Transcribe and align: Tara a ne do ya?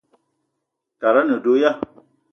Tara 0.99 1.19
a 1.25 1.27
ne 1.27 1.37
do 1.43 1.53
ya? 1.61 1.71